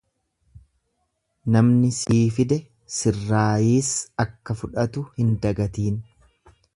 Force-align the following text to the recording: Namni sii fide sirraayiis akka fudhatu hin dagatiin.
Namni 1.55 1.91
sii 1.97 2.21
fide 2.39 2.57
sirraayiis 2.95 3.91
akka 4.27 4.57
fudhatu 4.63 5.05
hin 5.23 5.31
dagatiin. 5.45 6.05